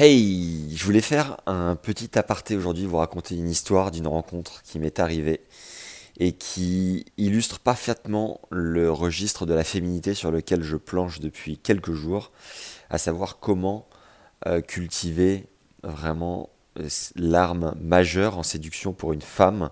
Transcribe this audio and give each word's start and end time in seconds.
Hey, 0.00 0.76
je 0.76 0.84
voulais 0.84 1.00
faire 1.00 1.38
un 1.46 1.74
petit 1.74 2.16
aparté 2.16 2.54
aujourd'hui, 2.54 2.86
vous 2.86 2.98
raconter 2.98 3.34
une 3.34 3.50
histoire 3.50 3.90
d'une 3.90 4.06
rencontre 4.06 4.62
qui 4.62 4.78
m'est 4.78 5.00
arrivée 5.00 5.40
et 6.20 6.34
qui 6.34 7.04
illustre 7.16 7.58
parfaitement 7.58 8.40
le 8.50 8.92
registre 8.92 9.44
de 9.44 9.54
la 9.54 9.64
féminité 9.64 10.14
sur 10.14 10.30
lequel 10.30 10.62
je 10.62 10.76
planche 10.76 11.18
depuis 11.18 11.58
quelques 11.58 11.94
jours, 11.94 12.30
à 12.90 12.98
savoir 12.98 13.40
comment 13.40 13.88
euh, 14.46 14.60
cultiver 14.60 15.48
vraiment 15.82 16.48
euh, 16.78 16.86
l'arme 17.16 17.74
majeure 17.80 18.38
en 18.38 18.44
séduction 18.44 18.92
pour 18.92 19.12
une 19.12 19.20
femme, 19.20 19.68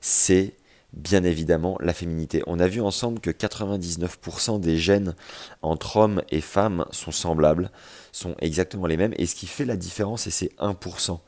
c'est 0.00 0.54
bien 0.92 1.24
évidemment 1.24 1.76
la 1.80 1.92
féminité. 1.92 2.42
On 2.46 2.58
a 2.58 2.66
vu 2.66 2.80
ensemble 2.80 3.20
que 3.20 3.30
99% 3.30 4.60
des 4.60 4.78
gènes 4.78 5.14
entre 5.62 5.96
hommes 5.96 6.22
et 6.30 6.40
femmes 6.40 6.84
sont 6.90 7.12
semblables, 7.12 7.70
sont 8.12 8.34
exactement 8.40 8.86
les 8.86 8.96
mêmes, 8.96 9.14
et 9.16 9.26
ce 9.26 9.34
qui 9.34 9.46
fait 9.46 9.64
la 9.64 9.76
différence, 9.76 10.28
c'est 10.28 10.52
1%. 10.58 11.18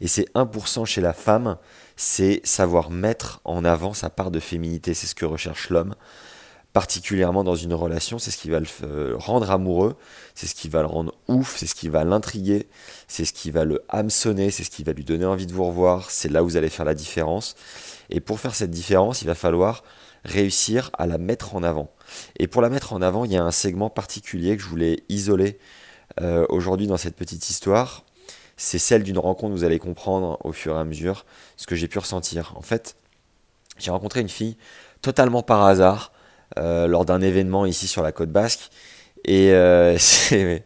Et 0.00 0.08
ces 0.08 0.24
1% 0.34 0.84
chez 0.84 1.00
la 1.00 1.12
femme, 1.12 1.56
c'est 1.96 2.40
savoir 2.44 2.90
mettre 2.90 3.40
en 3.44 3.64
avant 3.64 3.94
sa 3.94 4.10
part 4.10 4.30
de 4.30 4.40
féminité, 4.40 4.94
c'est 4.94 5.06
ce 5.06 5.14
que 5.14 5.24
recherche 5.24 5.70
l'homme 5.70 5.94
particulièrement 6.74 7.44
dans 7.44 7.54
une 7.54 7.72
relation, 7.72 8.18
c'est 8.18 8.32
ce 8.32 8.36
qui 8.36 8.50
va 8.50 8.58
le 8.58 8.66
euh, 8.82 9.14
rendre 9.16 9.52
amoureux, 9.52 9.94
c'est 10.34 10.48
ce 10.48 10.56
qui 10.56 10.68
va 10.68 10.80
le 10.80 10.88
rendre 10.88 11.14
ouf, 11.28 11.56
c'est 11.56 11.68
ce 11.68 11.74
qui 11.76 11.88
va 11.88 12.02
l'intriguer, 12.02 12.66
c'est 13.06 13.24
ce 13.24 13.32
qui 13.32 13.52
va 13.52 13.64
le 13.64 13.84
hameçonner, 13.88 14.50
c'est 14.50 14.64
ce 14.64 14.70
qui 14.70 14.82
va 14.82 14.92
lui 14.92 15.04
donner 15.04 15.24
envie 15.24 15.46
de 15.46 15.52
vous 15.52 15.64
revoir, 15.64 16.10
c'est 16.10 16.28
là 16.28 16.42
où 16.42 16.48
vous 16.48 16.56
allez 16.56 16.68
faire 16.68 16.84
la 16.84 16.94
différence. 16.94 17.54
Et 18.10 18.18
pour 18.18 18.40
faire 18.40 18.56
cette 18.56 18.72
différence, 18.72 19.22
il 19.22 19.26
va 19.26 19.36
falloir 19.36 19.84
réussir 20.24 20.90
à 20.98 21.06
la 21.06 21.16
mettre 21.16 21.54
en 21.54 21.62
avant. 21.62 21.90
Et 22.40 22.48
pour 22.48 22.60
la 22.60 22.70
mettre 22.70 22.92
en 22.92 23.02
avant, 23.02 23.24
il 23.24 23.30
y 23.30 23.36
a 23.36 23.44
un 23.44 23.52
segment 23.52 23.88
particulier 23.88 24.56
que 24.56 24.62
je 24.64 24.68
voulais 24.68 25.04
isoler 25.08 25.60
euh, 26.20 26.44
aujourd'hui 26.48 26.88
dans 26.88 26.96
cette 26.96 27.14
petite 27.14 27.48
histoire. 27.50 28.02
C'est 28.56 28.80
celle 28.80 29.04
d'une 29.04 29.18
rencontre, 29.18 29.54
vous 29.54 29.62
allez 29.62 29.78
comprendre 29.78 30.38
au 30.42 30.50
fur 30.50 30.74
et 30.74 30.80
à 30.80 30.84
mesure 30.84 31.24
ce 31.56 31.68
que 31.68 31.76
j'ai 31.76 31.86
pu 31.86 32.00
ressentir. 32.00 32.52
En 32.56 32.62
fait, 32.62 32.96
j'ai 33.78 33.92
rencontré 33.92 34.20
une 34.20 34.28
fille 34.28 34.56
totalement 35.02 35.42
par 35.42 35.62
hasard, 35.62 36.10
lors 36.56 37.04
d'un 37.04 37.20
événement 37.20 37.66
ici 37.66 37.86
sur 37.86 38.02
la 38.02 38.12
côte 38.12 38.30
basque. 38.30 38.70
Et 39.24 39.52
euh, 39.52 39.96
c'est 39.98 40.64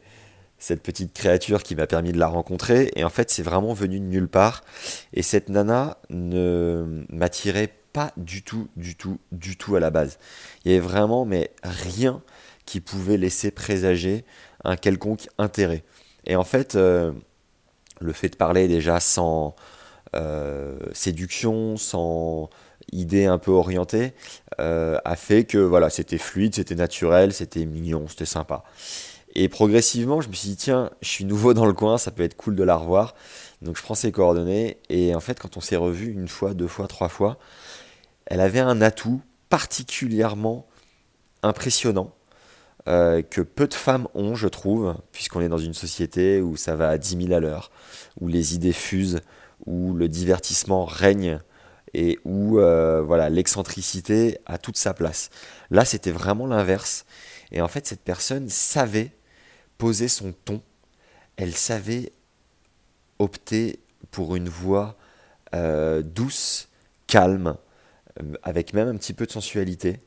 cette 0.58 0.83
petite 0.83 1.12
créature 1.12 1.62
qui 1.62 1.77
m'a 1.77 1.86
permis 1.86 2.12
de 2.12 2.19
la 2.19 2.27
rencontrer. 2.27 2.91
Et 2.97 3.05
en 3.05 3.11
fait, 3.11 3.31
c'est 3.31 3.42
vraiment 3.42 3.72
venu 3.72 4.00
de 4.00 4.05
nulle 4.05 4.28
part. 4.28 4.64
Et 5.12 5.22
cette 5.22 5.48
nana 5.48 5.98
ne 6.11 7.05
m'attirait 7.11 7.72
pas 7.92 8.12
du 8.16 8.42
tout, 8.42 8.69
du 8.77 8.97
tout, 8.97 9.19
du 9.33 9.56
tout 9.56 9.77
à 9.77 9.81
la 9.81 9.91
base. 9.91 10.19
Il 10.64 10.72
y 10.72 10.75
avait 10.75 10.84
vraiment, 10.84 11.25
mais 11.25 11.53
rien 11.62 12.22
qui 12.66 12.81
pouvait 12.81 13.16
laisser 13.16 13.50
présager 13.50 14.25
un 14.64 14.77
quelconque 14.77 15.28
intérêt. 15.39 15.84
Et 16.27 16.36
en 16.36 16.44
fait, 16.44 16.75
euh, 16.75 17.12
le 18.00 18.12
fait 18.12 18.28
de 18.28 18.36
parler 18.36 18.69
déjà 18.69 19.00
sans 19.00 19.55
séduction, 20.94 21.77
sans 21.77 22.48
idée 22.92 23.27
un 23.27 23.39
peu 23.39 23.50
orientée, 23.50 24.12
euh, 24.61 24.98
a 25.05 25.17
fait 25.17 25.44
que 25.44 25.58
voilà, 25.58 25.91
c'était 25.91 26.19
fluide, 26.19 26.55
c'était 26.55 26.75
naturel, 26.75 27.33
c'était 27.33 27.64
mignon, 27.64 28.06
c'était 28.08 28.27
sympa. 28.27 28.64
Et 29.34 29.48
progressivement, 29.48 30.20
je 30.20 30.28
me 30.28 30.33
suis 30.34 30.48
dit, 30.50 30.56
tiens, 30.56 30.91
je 31.00 31.09
suis 31.09 31.25
nouveau 31.25 31.55
dans 31.55 31.66
le 31.66 31.72
coin, 31.72 31.98
ça 31.98 32.11
peut 32.11 32.22
être 32.22 32.36
cool 32.36 32.56
de 32.56 32.64
la 32.64 32.77
revoir. 32.77 33.14
Donc 33.62 33.77
je 33.77 33.83
prends 33.83 33.94
ses 33.94 34.12
coordonnées, 34.12 34.78
et 34.89 35.14
en 35.14 35.20
fait, 35.20 35.39
quand 35.39 35.56
on 35.56 35.61
s'est 35.61 35.77
revu 35.77 36.12
une 36.12 36.28
fois, 36.28 36.55
deux 36.55 36.66
fois, 36.66 36.86
trois 36.86 37.09
fois, 37.09 37.39
elle 38.27 38.41
avait 38.41 38.61
un 38.61 38.81
atout 38.81 39.20
particulièrement 39.48 40.66
impressionnant. 41.42 42.12
Euh, 42.89 43.20
que 43.22 43.42
peu 43.42 43.66
de 43.66 43.75
femmes 43.75 44.09
ont, 44.14 44.34
je 44.34 44.48
trouve, 44.48 44.94
puisqu'on 45.12 45.42
est 45.42 45.48
dans 45.48 45.59
une 45.59 45.75
société 45.75 46.41
où 46.41 46.56
ça 46.56 46.75
va 46.75 46.89
à 46.89 46.98
10 46.98 47.27
000 47.27 47.33
à 47.34 47.41
l'heure, 47.41 47.70
où 48.20 48.28
les 48.28 48.55
idées 48.55 48.72
fusent, 48.72 49.20
où 49.66 49.92
le 49.92 50.09
divertissement 50.09 50.84
règne 50.86 51.41
et 51.94 52.19
où 52.25 52.58
euh, 52.58 53.03
voilà 53.03 53.28
l'excentricité 53.28 54.39
a 54.47 54.58
toute 54.58 54.77
sa 54.77 54.94
place. 54.94 55.31
Là, 55.71 55.84
c'était 55.84 56.10
vraiment 56.10 56.47
l'inverse. 56.47 57.04
Et 57.53 57.60
en 57.60 57.69
fait, 57.69 57.87
cette 57.87 58.03
personne 58.03 58.49
savait 58.49 59.12
poser 59.78 60.09
son 60.09 60.32
ton. 60.44 60.62
Elle 61.37 61.54
savait 61.54 62.12
opter 63.19 63.81
pour 64.10 64.37
une 64.37 64.48
voix 64.48 64.97
euh, 65.54 66.03
douce, 66.03 66.69
calme, 67.06 67.56
euh, 68.21 68.34
avec 68.43 68.75
même 68.75 68.88
un 68.88 68.97
petit 68.97 69.12
peu 69.12 69.27
de 69.27 69.32
sensualité, 69.32 70.00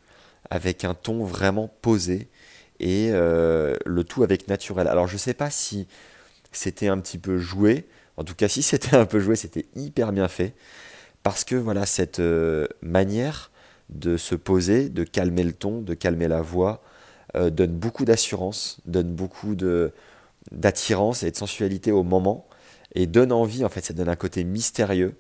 avec 0.50 0.86
un 0.86 0.94
ton 0.94 1.24
vraiment 1.24 1.68
posé 1.82 2.28
et 2.80 3.12
le 3.12 4.02
tout 4.04 4.24
avec 4.24 4.48
naturel. 4.48 4.88
Alors, 4.88 5.06
je 5.06 5.14
ne 5.14 5.20
sais 5.20 5.36
pas 5.36 5.52
si 5.52 5.88
c'était 6.52 6.88
un 6.88 6.98
petit 6.98 7.20
peu 7.20 7.38
joué. 7.38 7.88
En 8.18 8.24
tout 8.24 8.34
cas, 8.34 8.48
si 8.48 8.64
c'était 8.64 8.96
un 8.96 9.06
peu 9.06 9.20
joué, 9.20 9.36
c'était 9.36 9.68
hyper 9.76 10.12
bien 10.12 10.28
fait 10.28 10.56
parce 11.24 11.44
que 11.44 11.56
voilà 11.56 11.86
cette 11.86 12.20
euh, 12.20 12.68
manière 12.82 13.52
de 13.90 14.18
se 14.18 14.36
poser, 14.36 14.90
de 14.90 15.04
calmer 15.04 15.44
le 15.44 15.54
ton, 15.54 15.82
de 15.82 15.94
calmer 15.94 16.28
la 16.28 16.42
voix, 16.42 16.82
euh, 17.36 17.50
donne 17.50 17.74
beaucoup 17.74 18.06
d'assurance, 18.06 18.80
donne 18.86 19.14
beaucoup 19.14 19.56
d'attirance 19.56 21.24
et 21.24 21.32
de 21.32 21.36
sensualité 21.36 21.92
au 21.92 22.04
moment 22.04 22.48
et 22.94 23.08
donne 23.08 23.32
envie 23.32 23.64
en 23.64 23.70
fait 23.70 23.82
ça 23.82 23.94
donne 23.94 24.10
un 24.10 24.16
côté 24.16 24.44
mystérieux 24.44 25.16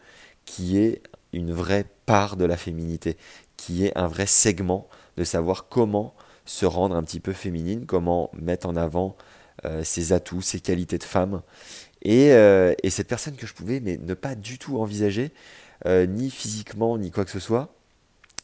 qui 0.46 0.78
est 0.78 1.02
une 1.34 1.54
vraie 1.54 1.86
part 2.06 2.36
de 2.36 2.46
la 2.46 2.58
féminité, 2.58 3.18
qui 3.58 3.86
est 3.86 3.98
un 3.98 4.08
vrai 4.08 4.26
segment 4.26 4.90
de 5.18 5.24
savoir 5.24 5.70
comment 5.70 6.14
se 6.46 6.66
rendre 6.66 6.96
un 6.96 7.04
petit 7.04 7.20
peu 7.20 7.34
féminine, 7.34 7.86
comment 7.86 8.30
mettre 8.34 8.68
en 8.68 8.76
avant 8.76 9.16
euh, 9.66 9.84
ses 9.84 10.12
atouts, 10.12 10.42
ses 10.42 10.60
qualités 10.60 10.98
de 10.98 11.04
femme. 11.04 11.42
Et, 12.04 12.30
et, 12.30 12.90
cette 12.90 13.08
personne 13.08 13.36
que 13.36 13.46
je 13.46 13.54
pouvais 13.54 13.80
mais 13.80 13.98
ne 13.98 14.14
pas 14.14 14.36
du 14.36 14.58
tout 14.58 14.80
envisager, 14.80 15.32
euh, 15.88 16.06
ni 16.06 16.30
physiquement, 16.30 16.98
ni 16.98 17.12
quoi 17.12 17.26
que 17.26 17.32
ce 17.32 17.40
soit, 17.40 17.74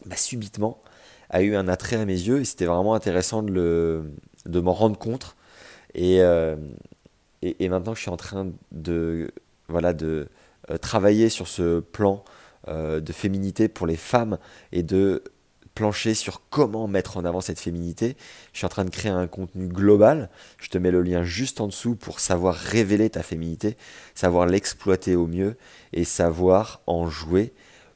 bah, 0.05 0.15
subitement 0.15 0.81
a 1.29 1.41
eu 1.41 1.55
un 1.55 1.67
attrait 1.67 1.97
à 1.97 2.05
mes 2.05 2.13
yeux 2.13 2.39
et 2.39 2.45
c'était 2.45 2.65
vraiment 2.65 2.93
intéressant 2.93 3.43
de, 3.43 4.01
m'en 4.47 4.73
rendre 4.73 4.97
compte. 4.97 5.35
Et, 5.93 6.21
euh, 6.21 6.55
et, 7.41 7.69
maintenant 7.69 7.91
que 7.91 7.97
je 7.97 8.03
suis 8.03 8.11
en 8.11 8.17
train 8.17 8.51
de, 8.71 9.31
euh, 9.69 10.25
travailler 10.81 11.29
sur 11.29 11.47
ce 11.47 11.79
plan 11.79 12.23
de 12.67 13.13
féminité 13.13 13.69
pour 13.69 13.87
les 13.87 13.95
femmes 13.95 14.37
et 14.73 14.83
de 14.83 15.23
plancher 15.77 16.15
sur 16.15 16.41
comment 16.49 16.87
mettre 16.87 17.17
en 17.17 17.25
avant 17.25 17.39
cette 17.39 17.59
féminité. 17.59 18.17
Je 18.51 18.57
suis 18.57 18.65
en 18.65 18.69
train 18.69 18.83
de 18.83 18.89
créer 18.89 19.11
un 19.11 19.27
contenu 19.27 19.67
global. 19.67 20.31
Je 20.57 20.69
te 20.69 20.79
mets 20.79 20.89
le 20.89 21.03
lien 21.03 21.21
juste 21.21 21.61
en 21.61 21.67
dessous 21.67 21.95
pour 21.95 22.19
savoir 22.19 22.55
révéler 22.55 23.11
ta 23.11 23.21
féminité, 23.21 23.77
savoir 24.15 24.47
l'exploiter 24.47 25.15
au 25.15 25.27
mieux 25.27 25.55
et 25.93 26.03
savoir 26.03 26.81
en 26.87 27.07
jouer 27.07 27.53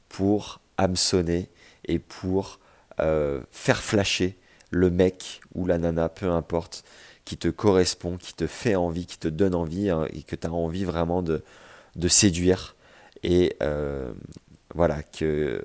pour 0.10 0.62
hameçonner 0.78 1.50
et 1.86 1.98
pour 1.98 2.60
euh, 3.00 3.42
faire 3.50 3.82
flasher 3.82 4.38
le 4.70 4.92
mec 4.92 5.42
ou 5.56 5.66
la 5.66 5.80
nana, 5.80 6.08
peu 6.08 6.30
importe, 6.30 6.84
qui 7.26 7.36
te 7.36 7.48
correspond, 7.48 8.18
qui 8.18 8.36
te 8.36 8.46
fait 8.46 8.76
envie, 8.76 9.08
qui 9.08 9.18
te 9.18 9.28
donne 9.28 9.56
envie 9.56 9.90
hein, 9.90 10.06
et 10.14 10.22
que 10.22 10.36
tu 10.36 10.46
as 10.46 10.54
envie 10.54 10.84
vraiment 10.84 11.24
de, 11.24 11.42
séduire. 12.08 12.76
Et 13.24 13.56
euh, 13.64 14.14
voilà, 14.76 15.02
que 15.02 15.64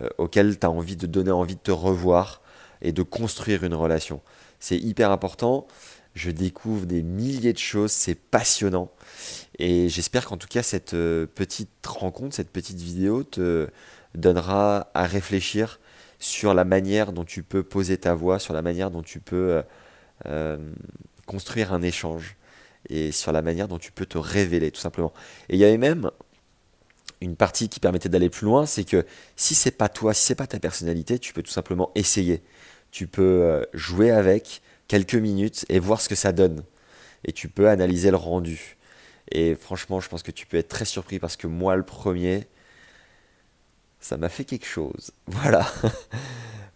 euh, 0.00 0.08
auquel 0.18 0.58
tu 0.58 0.66
as 0.66 0.70
envie 0.70 0.96
de 0.96 1.06
donner 1.06 1.30
envie 1.30 1.56
de 1.56 1.60
te 1.60 1.70
revoir 1.70 2.40
et 2.80 2.92
de 2.92 3.02
construire 3.02 3.64
une 3.64 3.74
relation. 3.74 4.20
C'est 4.58 4.78
hyper 4.78 5.10
important. 5.10 5.66
Je 6.14 6.30
découvre 6.30 6.86
des 6.86 7.02
milliers 7.02 7.52
de 7.52 7.58
choses, 7.58 7.92
c'est 7.92 8.14
passionnant. 8.14 8.90
Et 9.58 9.88
j'espère 9.88 10.26
qu'en 10.26 10.36
tout 10.36 10.48
cas, 10.48 10.62
cette 10.62 10.94
euh, 10.94 11.26
petite 11.26 11.86
rencontre, 11.86 12.34
cette 12.34 12.50
petite 12.50 12.80
vidéo 12.80 13.22
te 13.22 13.68
donnera 14.14 14.90
à 14.94 15.04
réfléchir 15.04 15.80
sur 16.18 16.54
la 16.54 16.64
manière 16.64 17.12
dont 17.12 17.24
tu 17.24 17.42
peux 17.42 17.62
poser 17.62 17.96
ta 17.96 18.14
voix, 18.14 18.38
sur 18.38 18.54
la 18.54 18.62
manière 18.62 18.90
dont 18.90 19.02
tu 19.02 19.20
peux 19.20 19.62
euh, 20.26 20.58
construire 21.26 21.72
un 21.72 21.82
échange 21.82 22.36
et 22.88 23.12
sur 23.12 23.32
la 23.32 23.42
manière 23.42 23.68
dont 23.68 23.78
tu 23.78 23.92
peux 23.92 24.06
te 24.06 24.18
révéler, 24.18 24.70
tout 24.70 24.80
simplement. 24.80 25.12
Et 25.48 25.54
il 25.54 25.58
y 25.58 25.64
avait 25.64 25.78
même 25.78 26.10
une 27.22 27.36
partie 27.36 27.68
qui 27.68 27.80
permettait 27.80 28.08
d'aller 28.08 28.28
plus 28.28 28.46
loin, 28.46 28.66
c'est 28.66 28.84
que 28.84 29.06
si 29.36 29.54
c'est 29.54 29.70
pas 29.70 29.88
toi, 29.88 30.12
si 30.12 30.24
c'est 30.24 30.34
pas 30.34 30.48
ta 30.48 30.58
personnalité, 30.58 31.18
tu 31.18 31.32
peux 31.32 31.42
tout 31.42 31.52
simplement 31.52 31.92
essayer. 31.94 32.42
Tu 32.90 33.06
peux 33.06 33.22
euh, 33.22 33.64
jouer 33.72 34.10
avec 34.10 34.60
quelques 34.88 35.14
minutes 35.14 35.64
et 35.68 35.78
voir 35.78 36.00
ce 36.00 36.08
que 36.08 36.16
ça 36.16 36.32
donne. 36.32 36.64
Et 37.24 37.32
tu 37.32 37.48
peux 37.48 37.68
analyser 37.68 38.10
le 38.10 38.16
rendu. 38.16 38.76
Et 39.30 39.54
franchement, 39.54 40.00
je 40.00 40.08
pense 40.08 40.22
que 40.24 40.32
tu 40.32 40.46
peux 40.46 40.56
être 40.56 40.68
très 40.68 40.84
surpris 40.84 41.20
parce 41.20 41.36
que 41.36 41.46
moi, 41.46 41.76
le 41.76 41.84
premier, 41.84 42.48
ça 44.00 44.16
m'a 44.16 44.28
fait 44.28 44.44
quelque 44.44 44.66
chose. 44.66 45.12
Voilà. 45.26 45.66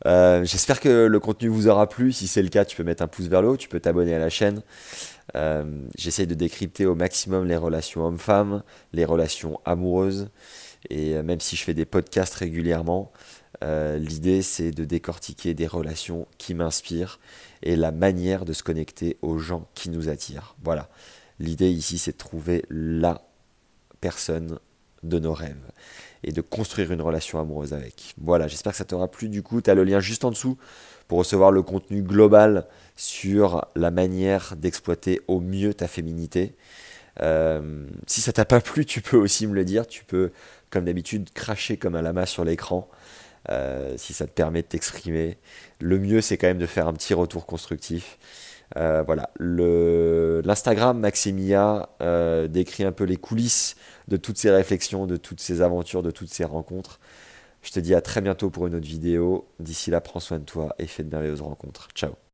Euh, 0.07 0.45
j'espère 0.45 0.81
que 0.81 1.07
le 1.07 1.21
contenu 1.21 1.49
vous 1.49 1.69
aura 1.69 1.89
plu. 1.89 2.13
Si 2.13 2.29
c'est 2.29 2.43
le 2.43 2.49
cas, 2.49 2.65
tu 2.65 2.77
peux 2.77 2.85
mettre 2.85 3.03
un 3.03 3.09
pouce 3.09 3.27
vers 3.27 3.43
le 3.43 3.49
haut, 3.49 3.57
tu 3.57 3.69
peux 3.69 3.81
t'abonner 3.81 4.15
à 4.15 4.19
la 4.19 4.31
chaîne. 4.31 4.63
Euh, 5.35 5.65
j'essaye 5.97 6.27
de 6.27 6.35
décrypter 6.35 6.87
au 6.87 6.95
maximum 6.95 7.47
les 7.47 7.57
relations 7.57 8.07
hommes-femmes, 8.07 8.63
les 8.93 9.05
relations 9.05 9.61
amoureuses. 9.65 10.29
Et 10.91 11.15
euh, 11.15 11.23
même 11.23 11.41
si 11.41 11.57
je 11.57 11.65
fais 11.65 11.75
des 11.75 11.85
podcasts 11.87 12.35
régulièrement, 12.35 13.13
l'idée 13.63 14.43
c'est 14.43 14.71
de 14.71 14.85
décortiquer 14.85 15.55
des 15.55 15.67
relations 15.67 16.27
qui 16.37 16.53
m'inspirent 16.53 17.19
et 17.63 17.75
la 17.75 17.91
manière 17.91 18.45
de 18.45 18.53
se 18.53 18.63
connecter 18.63 19.17
aux 19.23 19.39
gens 19.39 19.67
qui 19.75 19.89
nous 19.89 20.11
attirent. 20.11 20.57
Voilà. 20.63 20.91
L'idée 21.41 21.71
ici, 21.71 21.97
c'est 21.99 22.13
de 22.13 22.17
trouver 22.19 22.65
la 22.71 23.23
personne 24.01 24.59
de 25.09 25.19
nos 25.19 25.33
rêves 25.33 25.57
et 26.25 26.33
de 26.33 26.41
construire 26.41 26.93
une 26.93 27.01
relation 27.01 27.41
amoureuse 27.41 27.73
avec. 27.73 28.15
Voilà, 28.19 28.49
j'espère 28.49 28.73
que 28.73 28.79
ça 28.79 28.85
t'aura 28.85 29.09
plu. 29.09 29.29
Du 29.29 29.43
coup, 29.43 29.61
tu 29.61 29.71
as 29.71 29.75
le 29.75 29.85
lien 29.85 30.01
juste 30.01 30.25
en 30.25 30.31
dessous 30.31 30.59
pour 31.09 31.19
recevoir 31.19 31.53
le 31.53 31.63
contenu 31.63 32.03
global 32.03 32.67
sur 32.97 33.67
la 33.77 33.91
manière 33.91 34.55
d'exploiter 34.57 35.21
au 35.29 35.41
mieux 35.41 35.75
ta 35.75 35.87
féminité. 35.89 36.57
Euh, 37.23 37.87
si 38.07 38.21
ça 38.21 38.33
t'a 38.33 38.45
pas 38.45 38.61
plu, 38.61 38.85
tu 38.85 39.01
peux 39.01 39.17
aussi 39.17 39.47
me 39.47 39.55
le 39.55 39.65
dire. 39.65 39.87
Tu 39.87 40.05
peux, 40.05 40.33
comme 40.71 40.85
d'habitude, 40.85 41.31
cracher 41.33 41.77
comme 41.77 41.95
un 41.95 42.03
lama 42.03 42.27
sur 42.27 42.45
l'écran. 42.45 42.89
Euh, 43.51 43.95
si 43.97 44.13
ça 44.13 44.27
te 44.27 44.33
permet 44.33 44.63
de 44.63 44.67
t'exprimer. 44.67 45.39
Le 45.81 45.99
mieux, 46.01 46.21
c'est 46.21 46.37
quand 46.37 46.49
même 46.49 46.59
de 46.59 46.67
faire 46.67 46.89
un 46.89 46.93
petit 46.93 47.15
retour 47.15 47.47
constructif. 47.47 48.19
Euh, 48.77 49.03
voilà, 49.07 49.31
l'Instagram 49.39 50.99
Maximia 50.99 51.89
décrit 52.49 52.85
un 52.85 52.93
peu 52.93 53.05
les 53.05 53.17
coulisses 53.17 53.77
de 54.09 54.17
toutes 54.17 54.39
ces 54.39 54.51
réflexions, 54.51 55.07
de 55.07 55.17
toutes 55.17 55.41
ces 55.41 55.63
aventures, 55.63 56.03
de 56.03 56.11
toutes 56.11 56.33
ces 56.33 56.45
rencontres. 56.45 56.99
Je 57.63 57.73
te 57.73 57.81
dis 57.81 57.95
à 57.95 58.01
très 58.01 58.21
bientôt 58.21 58.51
pour 58.51 58.67
une 58.67 58.75
autre 58.75 58.87
vidéo. 58.87 59.49
D'ici 59.61 59.91
là, 59.91 60.01
prends 60.01 60.21
soin 60.21 60.39
de 60.39 60.45
toi 60.45 60.75
et 60.79 60.87
fais 60.87 61.03
de 61.03 61.11
merveilleuses 61.11 61.43
rencontres. 61.43 61.89
Ciao 61.95 62.17